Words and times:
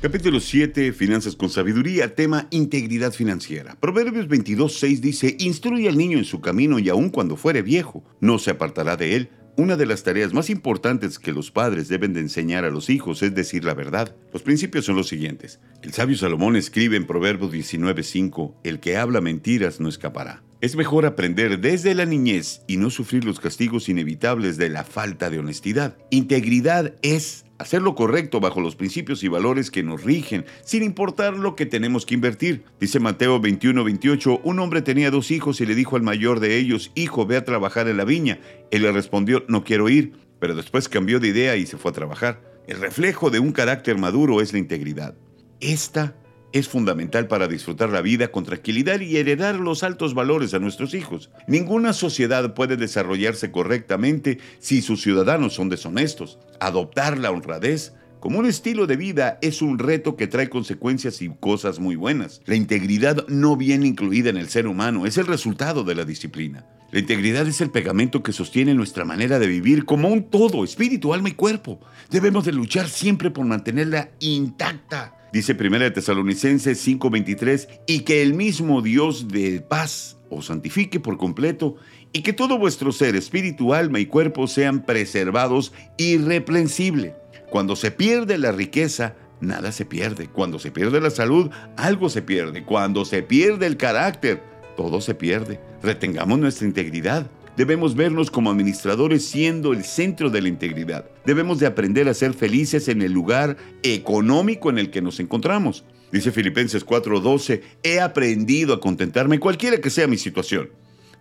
Capítulo 0.00 0.38
7, 0.38 0.92
Finanzas 0.92 1.34
con 1.34 1.50
Sabiduría, 1.50 2.14
tema 2.14 2.46
Integridad 2.50 3.12
Financiera. 3.12 3.76
Proverbios 3.80 4.28
22, 4.28 4.78
6 4.78 5.00
dice, 5.00 5.36
Instruye 5.40 5.88
al 5.88 5.98
niño 5.98 6.18
en 6.18 6.24
su 6.24 6.40
camino 6.40 6.78
y 6.78 6.88
aun 6.88 7.10
cuando 7.10 7.36
fuere 7.36 7.62
viejo, 7.62 8.04
no 8.20 8.38
se 8.38 8.52
apartará 8.52 8.96
de 8.96 9.16
él. 9.16 9.30
Una 9.56 9.74
de 9.74 9.86
las 9.86 10.04
tareas 10.04 10.32
más 10.32 10.50
importantes 10.50 11.18
que 11.18 11.32
los 11.32 11.50
padres 11.50 11.88
deben 11.88 12.12
de 12.12 12.20
enseñar 12.20 12.64
a 12.64 12.70
los 12.70 12.90
hijos 12.90 13.24
es 13.24 13.34
decir 13.34 13.64
la 13.64 13.74
verdad. 13.74 14.14
Los 14.32 14.42
principios 14.42 14.84
son 14.84 14.94
los 14.94 15.08
siguientes. 15.08 15.58
El 15.82 15.92
sabio 15.92 16.16
Salomón 16.16 16.54
escribe 16.54 16.96
en 16.96 17.04
Proverbios 17.04 17.50
19:5, 17.50 18.54
El 18.62 18.78
que 18.78 18.96
habla 18.96 19.20
mentiras 19.20 19.80
no 19.80 19.88
escapará. 19.88 20.44
Es 20.60 20.76
mejor 20.76 21.06
aprender 21.06 21.60
desde 21.60 21.96
la 21.96 22.04
niñez 22.04 22.62
y 22.68 22.76
no 22.76 22.90
sufrir 22.90 23.24
los 23.24 23.40
castigos 23.40 23.88
inevitables 23.88 24.58
de 24.58 24.68
la 24.68 24.84
falta 24.84 25.28
de 25.28 25.40
honestidad. 25.40 25.96
Integridad 26.10 26.94
es 27.02 27.44
hacer 27.58 27.82
lo 27.82 27.94
correcto 27.94 28.40
bajo 28.40 28.60
los 28.60 28.76
principios 28.76 29.22
y 29.22 29.28
valores 29.28 29.70
que 29.70 29.82
nos 29.82 30.04
rigen, 30.04 30.46
sin 30.64 30.82
importar 30.82 31.34
lo 31.34 31.56
que 31.56 31.66
tenemos 31.66 32.06
que 32.06 32.14
invertir. 32.14 32.64
Dice 32.80 33.00
Mateo 33.00 33.40
21, 33.40 33.84
28, 33.84 34.40
un 34.44 34.58
hombre 34.60 34.82
tenía 34.82 35.10
dos 35.10 35.30
hijos 35.30 35.60
y 35.60 35.66
le 35.66 35.74
dijo 35.74 35.96
al 35.96 36.02
mayor 36.02 36.40
de 36.40 36.56
ellos, 36.56 36.92
hijo, 36.94 37.26
ve 37.26 37.36
a 37.36 37.44
trabajar 37.44 37.88
en 37.88 37.96
la 37.96 38.04
viña. 38.04 38.38
Él 38.70 38.82
le 38.82 38.92
respondió, 38.92 39.44
no 39.48 39.64
quiero 39.64 39.88
ir, 39.88 40.12
pero 40.38 40.54
después 40.54 40.88
cambió 40.88 41.20
de 41.20 41.28
idea 41.28 41.56
y 41.56 41.66
se 41.66 41.76
fue 41.76 41.90
a 41.90 41.94
trabajar. 41.94 42.40
El 42.66 42.80
reflejo 42.80 43.30
de 43.30 43.40
un 43.40 43.52
carácter 43.52 43.98
maduro 43.98 44.40
es 44.40 44.52
la 44.52 44.58
integridad. 44.58 45.14
Esta 45.60 46.14
es 46.52 46.68
fundamental 46.68 47.28
para 47.28 47.48
disfrutar 47.48 47.90
la 47.90 48.00
vida 48.00 48.28
con 48.28 48.44
tranquilidad 48.44 49.00
y 49.00 49.16
heredar 49.16 49.56
los 49.56 49.82
altos 49.82 50.14
valores 50.14 50.54
a 50.54 50.58
nuestros 50.58 50.94
hijos. 50.94 51.30
Ninguna 51.46 51.92
sociedad 51.92 52.54
puede 52.54 52.76
desarrollarse 52.76 53.50
correctamente 53.50 54.38
si 54.58 54.82
sus 54.82 55.02
ciudadanos 55.02 55.54
son 55.54 55.68
deshonestos. 55.68 56.38
Adoptar 56.60 57.18
la 57.18 57.30
honradez 57.30 57.92
como 58.20 58.40
un 58.40 58.46
estilo 58.46 58.86
de 58.86 58.96
vida 58.96 59.38
es 59.42 59.62
un 59.62 59.78
reto 59.78 60.16
que 60.16 60.26
trae 60.26 60.48
consecuencias 60.48 61.22
y 61.22 61.28
cosas 61.28 61.78
muy 61.78 61.94
buenas. 61.94 62.40
La 62.46 62.56
integridad 62.56 63.26
no 63.28 63.56
viene 63.56 63.86
incluida 63.86 64.30
en 64.30 64.36
el 64.36 64.48
ser 64.48 64.66
humano, 64.66 65.06
es 65.06 65.18
el 65.18 65.26
resultado 65.26 65.84
de 65.84 65.94
la 65.94 66.04
disciplina. 66.04 66.66
La 66.90 67.00
integridad 67.00 67.46
es 67.46 67.60
el 67.60 67.70
pegamento 67.70 68.22
que 68.22 68.32
sostiene 68.32 68.74
nuestra 68.74 69.04
manera 69.04 69.38
de 69.38 69.46
vivir 69.46 69.84
como 69.84 70.08
un 70.08 70.30
todo, 70.30 70.64
espíritu, 70.64 71.12
alma 71.12 71.28
y 71.28 71.32
cuerpo. 71.32 71.80
Debemos 72.10 72.46
de 72.46 72.52
luchar 72.52 72.88
siempre 72.88 73.30
por 73.30 73.44
mantenerla 73.44 74.08
intacta. 74.20 75.17
Dice 75.32 75.54
1 75.54 75.92
Tesalonicenses 75.92 76.78
5:23, 76.86 77.68
y 77.86 78.00
que 78.00 78.22
el 78.22 78.34
mismo 78.34 78.82
Dios 78.82 79.28
de 79.28 79.60
paz 79.60 80.16
os 80.30 80.46
santifique 80.46 81.00
por 81.00 81.16
completo, 81.18 81.76
y 82.12 82.22
que 82.22 82.32
todo 82.32 82.58
vuestro 82.58 82.92
ser, 82.92 83.16
espíritu, 83.16 83.74
alma 83.74 84.00
y 84.00 84.06
cuerpo 84.06 84.46
sean 84.46 84.84
preservados 84.84 85.72
irreprensible. 85.98 87.14
Cuando 87.50 87.76
se 87.76 87.90
pierde 87.90 88.38
la 88.38 88.52
riqueza, 88.52 89.16
nada 89.40 89.72
se 89.72 89.84
pierde. 89.84 90.28
Cuando 90.28 90.58
se 90.58 90.70
pierde 90.70 91.00
la 91.00 91.10
salud, 91.10 91.50
algo 91.76 92.08
se 92.08 92.22
pierde. 92.22 92.64
Cuando 92.64 93.04
se 93.04 93.22
pierde 93.22 93.66
el 93.66 93.76
carácter, 93.76 94.42
todo 94.76 95.00
se 95.00 95.14
pierde. 95.14 95.60
Retengamos 95.82 96.38
nuestra 96.38 96.66
integridad. 96.66 97.30
Debemos 97.58 97.96
vernos 97.96 98.30
como 98.30 98.52
administradores 98.52 99.24
siendo 99.24 99.72
el 99.72 99.82
centro 99.82 100.30
de 100.30 100.40
la 100.40 100.46
integridad. 100.46 101.10
Debemos 101.26 101.58
de 101.58 101.66
aprender 101.66 102.08
a 102.08 102.14
ser 102.14 102.32
felices 102.32 102.86
en 102.86 103.02
el 103.02 103.10
lugar 103.10 103.56
económico 103.82 104.70
en 104.70 104.78
el 104.78 104.92
que 104.92 105.02
nos 105.02 105.18
encontramos. 105.18 105.84
Dice 106.12 106.30
Filipenses 106.30 106.86
4:12, 106.86 107.62
he 107.82 107.98
aprendido 107.98 108.74
a 108.74 108.80
contentarme 108.80 109.40
cualquiera 109.40 109.80
que 109.80 109.90
sea 109.90 110.06
mi 110.06 110.18
situación. 110.18 110.70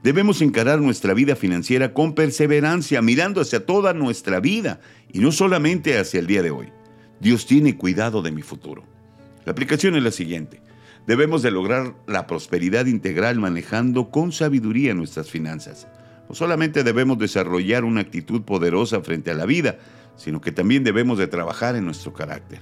Debemos 0.03 0.43
encarar 0.43 0.79
nuestra 0.79 1.15
vida 1.15 1.35
financiera 1.35 1.91
con 1.91 2.13
perseverancia, 2.13 3.01
mirando 3.01 3.41
hacia 3.41 3.65
toda 3.65 3.95
nuestra 3.95 4.39
vida 4.39 4.79
y 5.11 5.17
no 5.17 5.31
solamente 5.31 5.97
hacia 5.97 6.19
el 6.19 6.27
día 6.27 6.43
de 6.43 6.51
hoy. 6.51 6.67
Dios 7.19 7.47
tiene 7.47 7.77
cuidado 7.77 8.21
de 8.21 8.31
mi 8.31 8.43
futuro. 8.43 8.83
La 9.43 9.53
aplicación 9.53 9.95
es 9.95 10.03
la 10.03 10.11
siguiente. 10.11 10.61
Debemos 11.07 11.41
de 11.41 11.49
lograr 11.49 11.95
la 12.05 12.27
prosperidad 12.27 12.85
integral 12.85 13.39
manejando 13.39 14.11
con 14.11 14.31
sabiduría 14.31 14.93
nuestras 14.93 15.31
finanzas. 15.31 15.87
No 16.29 16.35
solamente 16.35 16.83
debemos 16.83 17.17
desarrollar 17.17 17.83
una 17.83 18.01
actitud 18.01 18.41
poderosa 18.41 19.01
frente 19.01 19.31
a 19.31 19.35
la 19.35 19.45
vida, 19.45 19.77
sino 20.15 20.41
que 20.41 20.51
también 20.51 20.83
debemos 20.83 21.17
de 21.17 21.27
trabajar 21.27 21.75
en 21.75 21.85
nuestro 21.85 22.13
carácter, 22.13 22.59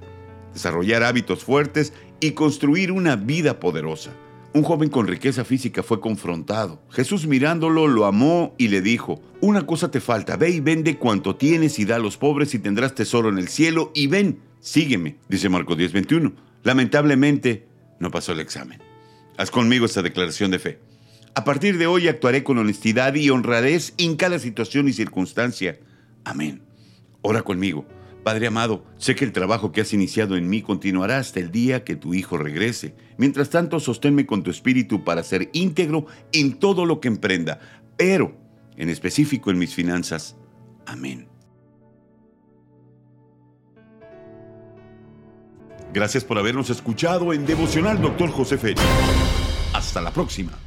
desarrollar 0.54 1.04
hábitos 1.04 1.44
fuertes 1.44 1.94
y 2.20 2.32
construir 2.32 2.92
una 2.92 3.16
vida 3.16 3.60
poderosa. 3.60 4.12
Un 4.54 4.64
joven 4.64 4.90
con 4.90 5.06
riqueza 5.06 5.44
física 5.44 5.84
fue 5.84 6.00
confrontado. 6.00 6.82
Jesús 6.90 7.28
mirándolo 7.28 7.88
lo 7.88 8.06
amó 8.06 8.56
y 8.58 8.70
le 8.70 8.82
dijo, 8.82 9.22
una 9.42 9.66
cosa 9.66 9.92
te 9.92 10.00
falta, 10.00 10.38
ve 10.38 10.50
y 10.50 10.60
vende 10.62 10.98
cuanto 10.98 11.36
tienes 11.36 11.78
y 11.78 11.84
da 11.84 11.98
a 11.98 12.00
los 12.00 12.16
pobres 12.16 12.54
y 12.54 12.60
tendrás 12.60 12.96
tesoro 12.96 13.28
en 13.28 13.38
el 13.38 13.50
cielo 13.50 13.92
y 13.94 14.08
ven, 14.08 14.40
sígueme, 14.62 15.18
dice 15.28 15.50
Marcos 15.50 15.78
10:21. 15.78 16.34
Lamentablemente, 16.64 17.68
no 18.00 18.12
pasó 18.12 18.32
el 18.32 18.40
examen. 18.40 18.80
Haz 19.38 19.52
conmigo 19.52 19.86
esta 19.86 20.02
declaración 20.02 20.52
de 20.52 20.60
fe. 20.60 20.80
A 21.36 21.44
partir 21.44 21.78
de 21.78 21.86
hoy 21.86 22.08
actuaré 22.08 22.46
con 22.46 22.58
honestidad 22.58 23.14
y 23.14 23.30
honradez 23.30 23.94
en 23.98 24.16
cada 24.16 24.40
situación 24.40 24.88
y 24.88 24.94
circunstancia. 24.94 25.78
Amén. 26.24 26.62
Ora 27.22 27.42
conmigo. 27.42 27.86
Padre 28.24 28.48
amado, 28.48 28.86
sé 28.98 29.16
que 29.16 29.26
el 29.26 29.34
trabajo 29.34 29.74
que 29.74 29.82
has 29.82 29.94
iniciado 29.94 30.38
en 30.38 30.50
mí 30.50 30.62
continuará 30.62 31.18
hasta 31.18 31.42
el 31.42 31.52
día 31.52 31.84
que 31.84 31.98
tu 31.98 32.14
Hijo 32.14 32.38
regrese. 32.38 32.96
Mientras 33.18 33.50
tanto, 33.50 33.82
sosténme 33.82 34.26
con 34.26 34.44
tu 34.44 34.50
espíritu 34.50 35.04
para 35.04 35.24
ser 35.24 35.50
íntegro 35.52 36.08
en 36.32 36.58
todo 36.58 36.86
lo 36.86 37.02
que 37.02 37.10
emprenda, 37.10 37.60
pero 37.98 38.38
en 38.78 38.90
específico 38.90 39.52
en 39.52 39.60
mis 39.60 39.76
finanzas. 39.76 40.38
Amén. 40.86 41.28
Gracias 45.94 46.24
por 46.24 46.38
habernos 46.38 46.70
escuchado 46.70 47.34
en 47.34 47.46
Devocional 47.46 48.02
Dr. 48.02 48.30
José 48.30 48.58
Félix. 48.58 48.82
Hasta 49.74 50.02
la 50.02 50.12
próxima. 50.12 50.65